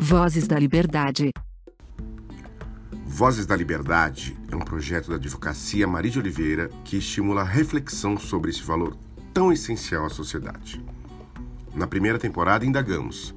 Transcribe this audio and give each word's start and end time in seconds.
Vozes 0.00 0.46
da 0.46 0.56
Liberdade. 0.56 1.32
Vozes 3.04 3.46
da 3.46 3.56
Liberdade 3.56 4.38
é 4.48 4.54
um 4.54 4.60
projeto 4.60 5.10
da 5.10 5.16
Advocacia 5.16 5.88
Maria 5.88 6.12
de 6.12 6.20
Oliveira 6.20 6.70
que 6.84 6.98
estimula 6.98 7.40
a 7.40 7.44
reflexão 7.44 8.16
sobre 8.16 8.52
esse 8.52 8.62
valor 8.62 8.96
tão 9.34 9.52
essencial 9.52 10.06
à 10.06 10.08
sociedade. 10.08 10.80
Na 11.74 11.88
primeira 11.88 12.16
temporada, 12.16 12.64
indagamos 12.64 13.34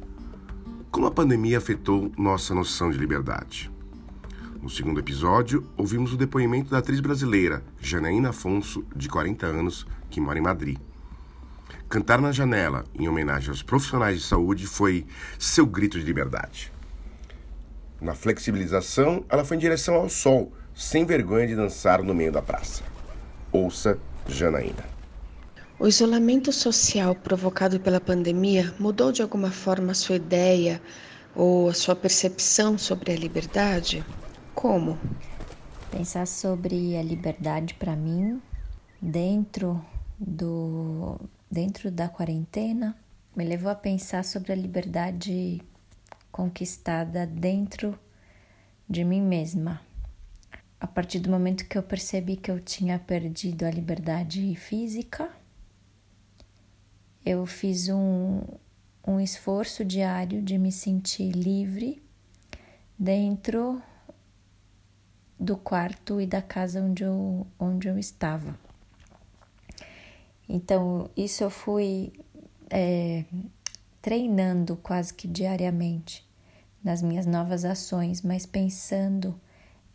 como 0.92 1.08
a 1.08 1.12
pandemia 1.12 1.58
afetou 1.58 2.12
nossa 2.16 2.54
noção 2.54 2.92
de 2.92 2.98
liberdade. 2.98 3.72
No 4.62 4.70
segundo 4.70 5.00
episódio, 5.00 5.66
ouvimos 5.76 6.14
o 6.14 6.18
depoimento 6.18 6.70
da 6.70 6.78
atriz 6.78 7.00
brasileira 7.00 7.64
Janaína 7.80 8.30
Afonso, 8.30 8.86
de 8.96 9.10
40 9.10 9.48
anos, 9.48 9.88
que 10.12 10.22
mora 10.22 10.38
em 10.38 10.44
Madrid. 10.44 10.78
Cantar 11.90 12.22
na 12.22 12.32
janela, 12.32 12.86
em 12.98 13.08
homenagem 13.08 13.50
aos 13.50 13.62
profissionais 13.62 14.20
de 14.20 14.26
saúde, 14.26 14.66
foi 14.66 15.06
seu 15.38 15.66
grito 15.66 16.00
de 16.00 16.06
liberdade. 16.06 16.72
Na 18.00 18.16
flexibilização, 18.16 19.24
ela 19.30 19.46
foi 19.46 19.58
em 19.58 19.60
direção 19.60 19.96
ao 19.96 20.10
sol, 20.10 20.52
sem 20.74 21.06
vergonha 21.06 21.48
de 21.48 21.56
dançar 21.56 22.02
no 22.02 22.14
meio 22.14 22.32
da 22.32 22.42
praça. 22.42 22.84
Ouça 23.52 24.00
Janaína. 24.28 24.84
O 25.78 25.88
isolamento 25.88 26.52
social 26.52 27.16
provocado 27.16 27.80
pela 27.80 28.00
pandemia 28.00 28.74
mudou 28.80 29.12
de 29.12 29.22
alguma 29.22 29.52
forma 29.52 29.92
a 29.92 29.96
sua 29.96 30.16
ideia 30.16 30.82
ou 31.36 31.70
a 31.70 31.74
sua 31.74 31.96
percepção 31.96 32.78
sobre 32.78 33.12
a 33.12 33.16
liberdade? 33.16 34.06
Como? 34.54 34.98
Pensar 35.90 36.28
sobre 36.28 36.96
a 36.96 37.02
liberdade 37.02 37.74
para 37.74 37.96
mim 37.96 38.42
dentro 39.02 39.84
do 40.20 41.20
dentro 41.52 41.92
da 41.92 42.08
quarentena 42.08 42.98
me 43.36 43.44
levou 43.44 43.70
a 43.70 43.76
pensar 43.76 44.24
sobre 44.24 44.54
a 44.54 44.56
liberdade 44.56 45.62
conquistada 46.32 47.28
dentro 47.28 48.00
de 48.90 49.04
mim 49.04 49.22
mesma. 49.22 49.82
A 50.80 50.88
partir 50.88 51.20
do 51.20 51.30
momento 51.30 51.68
que 51.68 51.78
eu 51.78 51.84
percebi 51.84 52.38
que 52.38 52.50
eu 52.50 52.60
tinha 52.60 52.98
perdido 52.98 53.66
a 53.66 53.72
liberdade 53.72 54.56
física, 54.56 55.30
eu 57.26 57.46
fiz 57.46 57.90
um, 57.90 58.42
um 59.06 59.20
esforço 59.20 59.84
diário 59.86 60.42
de 60.42 60.58
me 60.58 60.72
sentir 60.72 61.32
livre 61.32 62.02
dentro 62.98 63.82
do 65.40 65.58
quarto 65.58 66.22
e 66.22 66.26
da 66.26 66.42
casa 66.42 66.82
onde 66.82 67.04
eu, 67.04 67.46
onde 67.60 67.88
eu 67.88 67.98
estava. 67.98 68.58
Então, 70.54 71.10
isso 71.16 71.46
eu 71.46 71.50
fui 71.50 72.12
é, 72.70 73.24
treinando 74.02 74.76
quase 74.76 75.14
que 75.14 75.26
diariamente 75.26 76.28
nas 76.84 77.02
minhas 77.02 77.26
novas 77.26 77.64
ações, 77.64 78.22
mas 78.22 78.46
pensando 78.46 79.40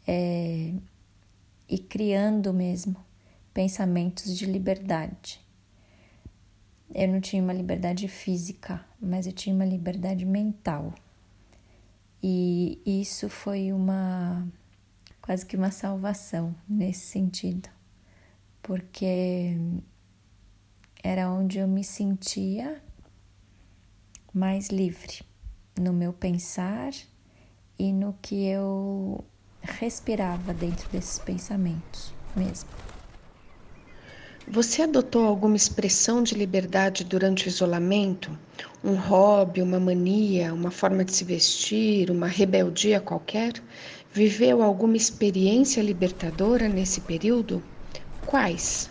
é, 0.08 0.72
e 1.68 1.78
criando 1.78 2.54
mesmo 2.54 2.96
pensamentos 3.52 4.34
de 4.34 4.46
liberdade. 4.46 5.44
Eu 6.94 7.08
não 7.08 7.20
tinha 7.20 7.42
uma 7.42 7.52
liberdade 7.52 8.08
física, 8.08 8.82
mas 8.98 9.26
eu 9.26 9.34
tinha 9.34 9.54
uma 9.54 9.64
liberdade 9.66 10.24
mental. 10.24 10.94
E 12.22 12.80
isso 12.86 13.28
foi 13.28 13.74
uma 13.74 14.48
quase 15.20 15.44
que 15.44 15.54
uma 15.54 15.70
salvação 15.70 16.54
nesse 16.66 17.08
sentido, 17.08 17.68
porque 18.62 19.54
era 21.06 21.30
onde 21.30 21.60
eu 21.60 21.68
me 21.68 21.84
sentia 21.84 22.82
mais 24.34 24.70
livre 24.70 25.20
no 25.78 25.92
meu 25.92 26.12
pensar 26.12 26.90
e 27.78 27.92
no 27.92 28.12
que 28.20 28.44
eu 28.46 29.24
respirava 29.62 30.52
dentro 30.52 30.88
desses 30.90 31.20
pensamentos 31.20 32.12
mesmo. 32.34 32.68
Você 34.48 34.82
adotou 34.82 35.24
alguma 35.24 35.54
expressão 35.54 36.24
de 36.24 36.34
liberdade 36.34 37.04
durante 37.04 37.46
o 37.46 37.50
isolamento? 37.50 38.36
Um 38.82 38.96
hobby, 38.96 39.62
uma 39.62 39.78
mania, 39.78 40.52
uma 40.52 40.72
forma 40.72 41.04
de 41.04 41.12
se 41.12 41.22
vestir, 41.22 42.10
uma 42.10 42.26
rebeldia 42.26 43.00
qualquer? 43.00 43.52
Viveu 44.12 44.60
alguma 44.60 44.96
experiência 44.96 45.80
libertadora 45.80 46.68
nesse 46.68 47.00
período? 47.00 47.62
Quais? 48.26 48.90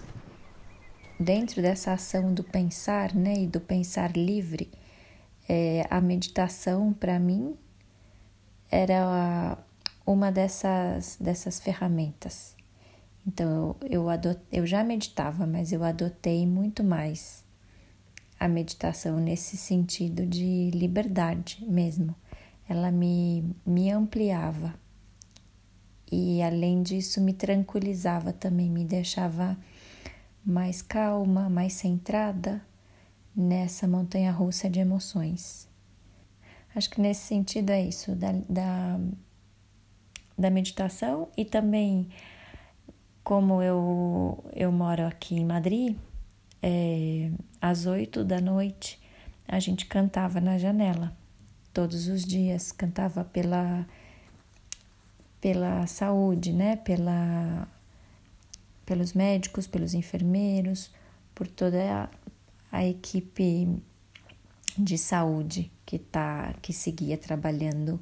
Dentro 1.19 1.61
dessa 1.61 1.93
ação 1.93 2.33
do 2.33 2.43
pensar, 2.43 3.15
né, 3.15 3.43
e 3.43 3.47
do 3.47 3.61
pensar 3.61 4.15
livre, 4.17 4.69
é, 5.47 5.87
a 5.89 6.01
meditação 6.01 6.91
para 6.91 7.17
mim 7.17 7.55
era 8.69 9.57
uma 10.05 10.31
dessas 10.31 11.17
dessas 11.19 11.59
ferramentas. 11.59 12.55
Então 13.25 13.75
eu, 13.81 14.09
eu, 14.09 14.41
eu 14.51 14.65
já 14.65 14.83
meditava, 14.83 15.47
mas 15.47 15.71
eu 15.71 15.83
adotei 15.83 16.45
muito 16.45 16.83
mais 16.83 17.43
a 18.39 18.47
meditação 18.47 19.17
nesse 19.17 19.55
sentido 19.55 20.25
de 20.25 20.69
liberdade 20.71 21.63
mesmo. 21.65 22.13
Ela 22.67 22.91
me, 22.91 23.55
me 23.65 23.89
ampliava 23.89 24.73
e 26.11 26.41
além 26.41 26.83
disso 26.83 27.21
me 27.21 27.33
tranquilizava 27.33 28.33
também, 28.33 28.69
me 28.69 28.83
deixava 28.83 29.57
mais 30.45 30.81
calma, 30.81 31.49
mais 31.49 31.73
centrada 31.73 32.61
nessa 33.35 33.87
montanha 33.87 34.31
russa 34.31 34.69
de 34.69 34.79
emoções. 34.79 35.67
Acho 36.75 36.89
que 36.89 37.01
nesse 37.01 37.21
sentido 37.21 37.71
é 37.71 37.81
isso, 37.81 38.15
da, 38.15 38.31
da, 38.47 38.99
da 40.37 40.49
meditação 40.49 41.29
e 41.35 41.43
também 41.43 42.09
como 43.23 43.61
eu, 43.61 44.45
eu 44.53 44.71
moro 44.71 45.07
aqui 45.07 45.35
em 45.35 45.45
Madrid, 45.45 45.97
é, 46.61 47.31
às 47.59 47.87
oito 47.87 48.23
da 48.23 48.39
noite 48.39 49.01
a 49.47 49.59
gente 49.59 49.85
cantava 49.85 50.39
na 50.39 50.57
janela, 50.57 51.15
todos 51.73 52.07
os 52.07 52.23
dias, 52.23 52.71
cantava 52.71 53.23
pela 53.23 53.85
pela 55.41 55.85
saúde, 55.85 56.51
né? 56.51 56.75
Pela, 56.77 57.67
pelos 58.85 59.13
médicos, 59.13 59.67
pelos 59.67 59.93
enfermeiros, 59.93 60.91
por 61.33 61.47
toda 61.47 61.79
a, 62.03 62.09
a 62.71 62.85
equipe 62.85 63.81
de 64.77 64.97
saúde 64.97 65.71
que 65.85 65.97
tá 65.97 66.53
que 66.61 66.73
seguia 66.73 67.17
trabalhando 67.17 67.99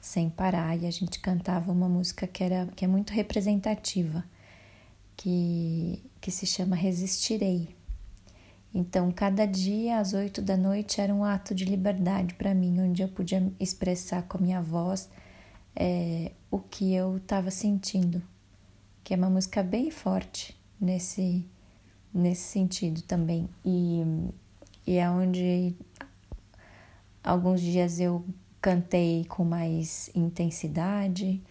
sem 0.00 0.28
parar 0.28 0.76
e 0.76 0.86
a 0.86 0.90
gente 0.90 1.20
cantava 1.20 1.70
uma 1.70 1.88
música 1.88 2.26
que 2.26 2.42
era 2.42 2.66
que 2.74 2.84
é 2.84 2.88
muito 2.88 3.12
representativa 3.12 4.24
que 5.16 6.02
que 6.20 6.30
se 6.30 6.46
chama 6.46 6.76
Resistirei. 6.76 7.76
Então, 8.74 9.10
cada 9.10 9.46
dia 9.46 9.98
às 9.98 10.12
oito 10.12 10.42
da 10.42 10.56
noite 10.56 11.00
era 11.00 11.14
um 11.14 11.24
ato 11.24 11.54
de 11.54 11.64
liberdade 11.64 12.34
para 12.34 12.54
mim, 12.54 12.80
onde 12.80 13.02
eu 13.02 13.08
podia 13.08 13.50
expressar 13.58 14.22
com 14.24 14.36
a 14.36 14.40
minha 14.40 14.60
voz 14.60 15.08
é, 15.74 16.32
o 16.50 16.58
que 16.58 16.92
eu 16.94 17.16
estava 17.16 17.50
sentindo, 17.50 18.22
que 19.08 19.14
é 19.14 19.16
uma 19.16 19.30
música 19.30 19.62
bem 19.62 19.90
forte 19.90 20.54
nesse, 20.78 21.42
nesse 22.12 22.42
sentido 22.42 23.00
também. 23.00 23.48
E, 23.64 24.02
e 24.86 24.98
é 24.98 25.08
onde 25.08 25.74
alguns 27.24 27.62
dias 27.62 27.98
eu 28.00 28.22
cantei 28.60 29.24
com 29.24 29.46
mais 29.46 30.10
intensidade, 30.14 31.42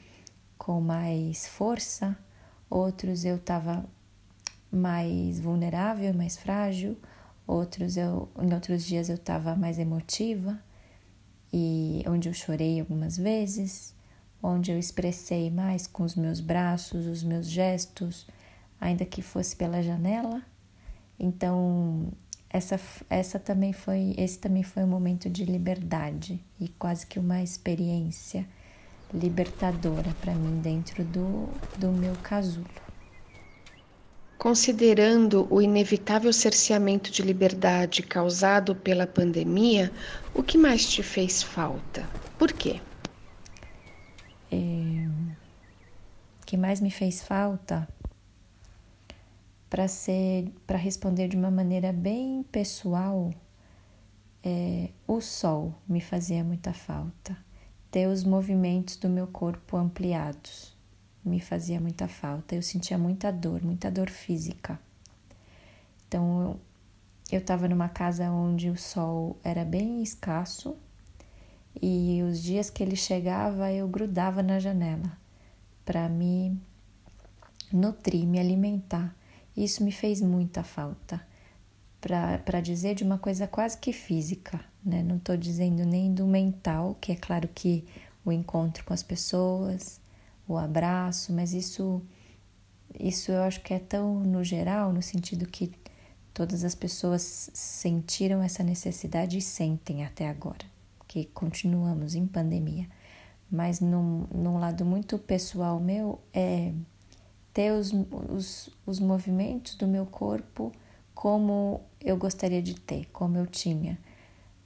com 0.55 0.79
mais 0.79 1.47
força, 1.47 2.15
outros 2.69 3.25
eu 3.25 3.37
estava 3.37 3.83
mais 4.71 5.39
vulnerável, 5.39 6.13
mais 6.13 6.37
frágil, 6.37 6.95
outros 7.47 7.97
eu, 7.97 8.29
em 8.39 8.53
outros 8.53 8.85
dias 8.85 9.09
eu 9.09 9.15
estava 9.15 9.55
mais 9.55 9.79
emotiva 9.79 10.61
e 11.51 12.03
onde 12.07 12.29
eu 12.29 12.33
chorei 12.35 12.79
algumas 12.79 13.17
vezes 13.17 13.96
onde 14.41 14.71
eu 14.71 14.79
expressei 14.79 15.49
mais 15.49 15.87
com 15.87 16.03
os 16.03 16.15
meus 16.15 16.39
braços, 16.39 17.05
os 17.05 17.23
meus 17.23 17.47
gestos, 17.47 18.27
ainda 18.79 19.05
que 19.05 19.21
fosse 19.21 19.55
pela 19.55 19.81
janela. 19.81 20.41
Então, 21.19 22.11
essa, 22.49 22.79
essa 23.09 23.39
também 23.39 23.73
foi, 23.73 24.13
esse 24.17 24.39
também 24.39 24.63
foi 24.63 24.83
um 24.83 24.87
momento 24.87 25.29
de 25.29 25.43
liberdade 25.43 26.39
e 26.59 26.67
quase 26.67 27.05
que 27.05 27.19
uma 27.19 27.41
experiência 27.41 28.47
libertadora 29.13 30.13
para 30.21 30.33
mim 30.33 30.59
dentro 30.61 31.03
do, 31.03 31.49
do 31.77 31.91
meu 31.91 32.15
casulo. 32.23 32.67
Considerando 34.37 35.47
o 35.49 35.61
inevitável 35.61 36.31
cerceamento 36.31 37.11
de 37.11 37.23
liberdade 37.23 38.03
causado 38.03 38.75
pela 38.75 39.07
pandemia, 39.07 39.91
o 40.33 40.43
que 40.43 40.57
mais 40.57 40.87
te 40.87 41.01
fez 41.01 41.41
falta? 41.41 42.07
Por 42.37 42.53
quê? 42.53 42.79
Que 46.47 46.55
mais 46.55 46.79
me 46.79 46.89
fez 46.89 47.21
falta 47.21 47.85
para 49.69 49.85
ser 49.89 50.49
para 50.65 50.77
responder 50.77 51.27
de 51.27 51.35
uma 51.35 51.51
maneira 51.51 51.91
bem 51.91 52.41
pessoal 52.41 53.33
é, 54.41 54.89
o 55.05 55.19
sol 55.19 55.75
me 55.85 55.99
fazia 55.99 56.45
muita 56.45 56.71
falta 56.71 57.37
ter 57.91 58.07
os 58.07 58.23
movimentos 58.23 58.95
do 58.95 59.09
meu 59.09 59.27
corpo 59.27 59.75
ampliados. 59.75 60.73
Me 61.23 61.41
fazia 61.41 61.81
muita 61.81 62.07
falta, 62.07 62.55
eu 62.55 62.61
sentia 62.61 62.97
muita 62.97 63.31
dor, 63.31 63.61
muita 63.61 63.91
dor 63.91 64.09
física. 64.09 64.79
Então 66.07 66.57
eu 67.29 67.39
estava 67.39 67.67
numa 67.67 67.89
casa 67.89 68.31
onde 68.31 68.69
o 68.69 68.77
sol 68.77 69.37
era 69.43 69.65
bem 69.65 70.01
escasso 70.01 70.77
e 71.81 72.23
os 72.23 72.41
dias 72.41 72.69
que 72.69 72.81
ele 72.81 72.95
chegava 72.95 73.69
eu 73.69 73.85
grudava 73.89 74.41
na 74.41 74.59
janela 74.59 75.26
para 75.87 76.09
me 76.09 76.59
nutrir, 77.71 78.27
me 78.27 78.37
alimentar. 78.37 79.15
Isso 79.55 79.85
me 79.85 79.91
fez 79.91 80.21
muita 80.21 80.61
falta. 80.61 81.25
Para 82.01 82.59
dizer 82.59 82.93
de 82.93 83.05
uma 83.05 83.17
coisa 83.17 83.47
quase 83.47 83.77
que 83.77 83.93
física, 83.93 84.59
né? 84.83 85.01
Não 85.01 85.15
estou 85.15 85.37
dizendo 85.37 85.85
nem 85.85 86.13
do 86.13 86.27
mental, 86.27 86.97
que 86.99 87.13
é 87.13 87.15
claro 87.15 87.47
que 87.55 87.85
o 88.25 88.33
encontro 88.33 88.83
com 88.83 88.93
as 88.93 89.01
pessoas, 89.01 90.01
o 90.45 90.57
abraço, 90.57 91.31
mas 91.31 91.53
isso, 91.53 92.01
isso 92.99 93.31
eu 93.31 93.41
acho 93.43 93.61
que 93.61 93.73
é 93.73 93.79
tão 93.79 94.19
no 94.19 94.43
geral, 94.43 94.91
no 94.91 95.01
sentido 95.01 95.47
que 95.47 95.71
todas 96.33 96.65
as 96.65 96.75
pessoas 96.75 97.49
sentiram 97.53 98.43
essa 98.43 98.61
necessidade 98.61 99.37
e 99.37 99.41
sentem 99.41 100.03
até 100.03 100.27
agora, 100.27 100.65
que 101.07 101.25
continuamos 101.25 102.13
em 102.13 102.27
pandemia. 102.27 102.87
Mas 103.49 103.79
num, 103.79 104.27
num 104.33 104.59
lado 104.59 104.83
muito 104.85 105.17
pessoal 105.17 105.79
meu, 105.79 106.19
é 106.33 106.73
ter 107.53 107.71
os, 107.71 107.91
os, 108.29 108.69
os 108.85 108.99
movimentos 108.99 109.75
do 109.75 109.87
meu 109.87 110.05
corpo 110.05 110.71
como 111.15 111.81
eu 111.99 112.15
gostaria 112.15 112.61
de 112.61 112.75
ter, 112.75 113.05
como 113.11 113.37
eu 113.37 113.47
tinha 113.47 113.97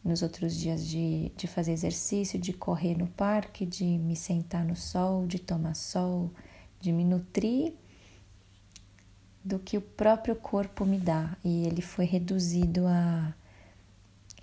nos 0.04 0.22
outros 0.22 0.58
dias 0.58 0.86
de, 0.86 1.32
de 1.38 1.48
fazer 1.48 1.72
exercício, 1.72 2.40
de 2.40 2.52
correr 2.52 2.98
no 2.98 3.08
parque, 3.08 3.66
de 3.66 3.86
me 3.86 4.16
sentar 4.16 4.66
no 4.66 4.76
sol, 4.76 5.26
de 5.28 5.40
tomar 5.40 5.76
sol, 5.76 6.32
de 6.80 6.92
me 6.92 7.06
nutrir 7.06 7.74
do 9.44 9.60
que 9.60 9.78
o 9.78 9.82
próprio 9.82 10.36
corpo 10.36 10.86
me 10.86 10.98
dá. 10.98 11.38
E 11.44 11.66
ele 11.66 11.82
foi 11.82 12.06
reduzido 12.06 12.86
a, 12.88 13.34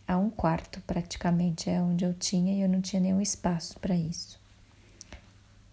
a 0.09 0.17
um 0.17 0.31
quarto, 0.31 0.81
praticamente, 0.87 1.69
é 1.69 1.83
onde 1.83 2.03
eu 2.03 2.15
tinha 2.15 2.55
e 2.55 2.63
eu 2.63 2.69
não 2.69 2.81
tinha 2.81 2.99
nenhum 2.99 3.21
espaço 3.21 3.79
para 3.79 3.95
isso. 3.95 4.41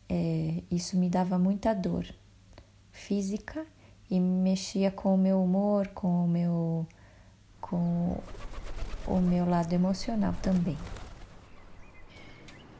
É, 0.09 0.61
isso 0.69 0.97
me 0.97 1.09
dava 1.09 1.39
muita 1.39 1.73
dor 1.73 2.05
física 2.91 3.65
e 4.11 4.19
mexia 4.19 4.91
com 4.91 5.15
o 5.15 5.17
meu 5.17 5.41
humor, 5.41 5.87
com 5.87 6.25
o 6.25 6.27
meu, 6.27 6.85
com 7.61 8.17
o 9.07 9.19
meu 9.21 9.49
lado 9.49 9.71
emocional 9.71 10.33
também. 10.41 10.77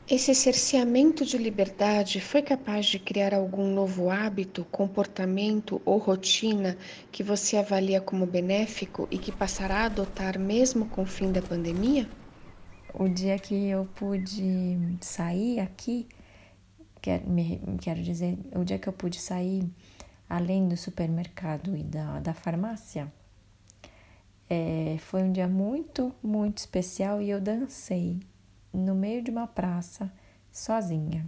Esse 0.08 0.36
cerceamento 0.36 1.26
de 1.26 1.36
liberdade 1.36 2.22
foi 2.22 2.44
capaz 2.44 2.86
de 2.86 3.00
criar 3.00 3.34
algum 3.34 3.74
novo 3.74 4.12
hábito, 4.12 4.64
comportamento 4.66 5.82
ou 5.84 5.98
rotina 5.98 6.78
que 7.12 7.24
você 7.24 7.58
avalia 7.58 8.00
como 8.00 8.28
benéfico 8.28 9.08
e 9.10 9.18
que 9.18 9.32
passará 9.32 9.78
a 9.78 9.86
adotar 9.86 10.38
mesmo 10.38 10.88
com 10.90 11.02
o 11.02 11.08
fim 11.08 11.32
da 11.32 11.42
pandemia? 11.42 12.08
O 12.94 13.10
dia 13.10 13.40
que 13.40 13.68
eu 13.68 13.86
pude 13.96 14.78
sair 15.02 15.60
aqui, 15.60 16.08
quero, 17.02 17.28
me, 17.28 17.60
quero 17.82 18.04
dizer, 18.04 18.38
o 18.56 18.64
dia 18.64 18.78
que 18.78 18.88
eu 18.88 18.94
pude 18.94 19.20
sair 19.20 19.68
além 20.30 20.68
do 20.68 20.78
supermercado 20.78 21.76
e 21.76 21.82
da, 21.82 22.20
da 22.20 22.34
farmácia, 22.36 23.12
é, 24.48 24.98
foi 25.00 25.24
um 25.24 25.32
dia 25.32 25.48
muito, 25.48 26.14
muito 26.22 26.60
especial 26.60 27.24
e 27.24 27.32
eu 27.32 27.42
dancei 27.42 28.20
no 28.76 28.94
meio 28.94 29.22
de 29.24 29.32
uma 29.32 29.48
praça, 29.48 30.12
sozinha, 30.52 31.26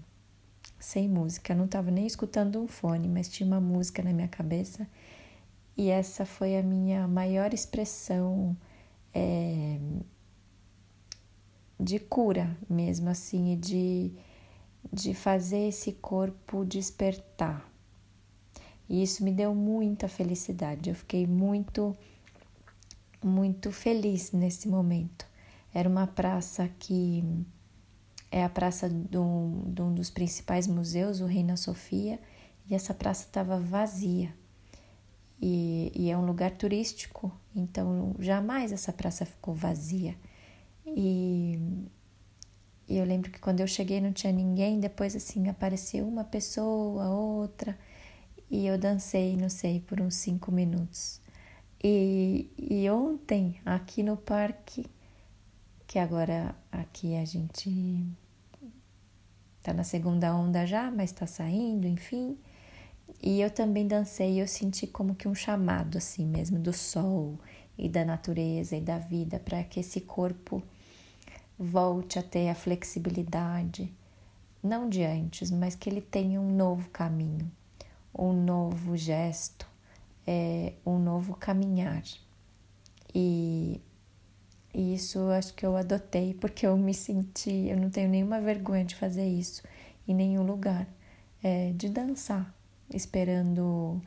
sem 0.79 1.07
música. 1.07 1.55
não 1.55 1.65
estava 1.65 1.91
nem 1.91 2.05
escutando 2.05 2.61
um 2.61 2.67
fone, 2.67 3.07
mas 3.07 3.29
tinha 3.29 3.47
uma 3.47 3.61
música 3.61 4.03
na 4.03 4.13
minha 4.13 4.27
cabeça. 4.27 4.87
E 5.75 5.89
essa 5.89 6.25
foi 6.25 6.57
a 6.57 6.63
minha 6.63 7.07
maior 7.07 7.53
expressão 7.53 8.55
é, 9.13 9.79
de 11.79 11.99
cura, 11.99 12.57
mesmo 12.69 13.09
assim, 13.09 13.53
e 13.53 13.55
de, 13.55 14.11
de 14.91 15.13
fazer 15.13 15.67
esse 15.67 15.93
corpo 15.93 16.65
despertar. 16.65 17.69
E 18.89 19.03
isso 19.03 19.23
me 19.23 19.31
deu 19.31 19.53
muita 19.53 20.07
felicidade. 20.07 20.89
Eu 20.89 20.95
fiquei 20.95 21.27
muito, 21.27 21.95
muito 23.23 23.71
feliz 23.71 24.31
nesse 24.31 24.67
momento. 24.67 25.27
Era 25.73 25.87
uma 25.87 26.07
praça 26.07 26.67
que 26.79 27.23
é 28.31 28.43
a 28.43 28.49
praça 28.49 28.89
de 28.89 29.17
um, 29.17 29.63
de 29.73 29.81
um 29.81 29.93
dos 29.93 30.09
principais 30.09 30.67
museus, 30.67 31.21
o 31.21 31.25
Reina 31.25 31.55
Sofia, 31.55 32.19
e 32.69 32.75
essa 32.75 32.93
praça 32.93 33.25
estava 33.25 33.59
vazia. 33.59 34.33
E, 35.41 35.91
e, 35.95 36.09
é 36.09 36.17
um 36.17 36.25
lugar 36.25 36.51
turístico, 36.51 37.31
então 37.55 38.15
jamais 38.19 38.71
essa 38.71 38.91
praça 38.91 39.25
ficou 39.25 39.53
vazia. 39.53 40.15
E, 40.85 41.59
e 42.87 42.97
eu 42.97 43.05
lembro 43.05 43.29
que 43.31 43.39
quando 43.39 43.59
eu 43.59 43.67
cheguei 43.67 44.01
não 44.01 44.11
tinha 44.11 44.33
ninguém, 44.33 44.79
depois 44.79 45.15
assim 45.15 45.47
apareceu 45.47 46.07
uma 46.07 46.23
pessoa, 46.23 47.09
outra, 47.09 47.77
e 48.49 48.65
eu 48.65 48.77
dancei, 48.77 49.37
não 49.37 49.49
sei, 49.49 49.79
por 49.81 50.01
uns 50.01 50.15
cinco 50.15 50.51
minutos. 50.51 51.21
E, 51.83 52.49
e 52.57 52.89
ontem, 52.89 53.59
aqui 53.63 54.01
no 54.01 54.17
parque, 54.17 54.87
que 55.97 55.99
agora 55.99 56.55
aqui 56.71 57.15
a 57.15 57.25
gente 57.25 58.05
tá 59.63 59.73
na 59.73 59.83
segunda 59.83 60.31
onda 60.35 60.63
já, 60.63 60.91
mas 60.91 61.11
tá 61.11 61.25
saindo, 61.25 61.87
enfim. 61.87 62.37
E 63.19 63.41
eu 63.41 63.49
também 63.49 63.87
dancei, 63.87 64.39
eu 64.39 64.47
senti 64.47 64.85
como 64.85 65.15
que 65.15 65.27
um 65.27 65.33
chamado 65.33 65.97
assim 65.97 66.23
mesmo 66.27 66.59
do 66.59 66.71
sol 66.71 67.39
e 67.75 67.89
da 67.89 68.05
natureza 68.05 68.75
e 68.75 68.79
da 68.79 68.99
vida 68.99 69.39
para 69.39 69.63
que 69.63 69.79
esse 69.79 70.01
corpo 70.01 70.61
volte 71.57 72.19
a 72.19 72.21
ter 72.21 72.47
a 72.49 72.53
flexibilidade, 72.53 73.91
não 74.61 74.87
de 74.87 75.03
antes, 75.03 75.49
mas 75.49 75.73
que 75.73 75.89
ele 75.89 76.01
tenha 76.01 76.39
um 76.39 76.55
novo 76.55 76.91
caminho, 76.91 77.51
um 78.13 78.33
novo 78.33 78.95
gesto, 78.95 79.67
é, 80.27 80.73
um 80.85 80.99
novo 80.99 81.33
caminhar. 81.33 82.03
E 83.15 83.81
e 84.77 84.93
isso 84.93 85.19
acho 85.31 85.55
que 85.55 85.65
eu 85.65 85.75
adotei 85.75 86.35
porque 86.35 86.67
eu 86.67 86.77
me 86.77 86.93
senti, 86.93 87.67
eu 87.67 87.75
não 87.75 87.89
tenho 87.89 88.07
nenhuma 88.07 88.39
vergonha 88.39 88.85
de 88.85 88.93
fazer 88.93 89.25
isso 89.25 89.63
em 90.07 90.13
nenhum 90.13 90.43
lugar, 90.43 90.87
é, 91.43 91.71
de 91.73 91.89
dançar, 91.89 92.55
esperando 92.93 93.99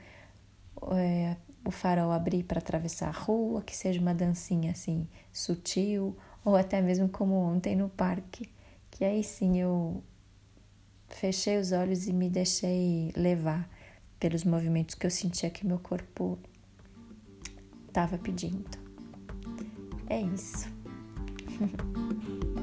é, 0.93 1.37
o 1.65 1.73
farol 1.73 2.13
abrir 2.13 2.45
para 2.45 2.61
atravessar 2.61 3.09
a 3.09 3.11
rua, 3.11 3.63
que 3.63 3.77
seja 3.77 4.01
uma 4.01 4.15
dancinha 4.15 4.71
assim 4.71 5.09
sutil, 5.33 6.17
ou 6.45 6.55
até 6.55 6.81
mesmo 6.81 7.09
como 7.09 7.35
ontem 7.35 7.75
no 7.75 7.89
parque, 7.89 8.49
que 8.93 9.05
aí 9.05 9.25
sim 9.25 9.59
eu 9.59 10.01
fechei 11.09 11.59
os 11.59 11.73
olhos 11.73 12.07
e 12.07 12.13
me 12.13 12.31
deixei 12.31 13.13
levar 13.17 13.69
pelos 14.21 14.45
movimentos 14.45 14.95
que 14.95 15.05
eu 15.05 15.11
sentia 15.11 15.51
que 15.51 15.67
meu 15.67 15.81
corpo 15.81 16.39
estava 17.89 18.17
pedindo. 18.17 18.80
É 20.11 20.21
isso. 20.23 20.69